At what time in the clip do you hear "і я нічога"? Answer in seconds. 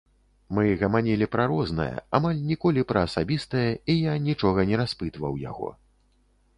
3.69-4.59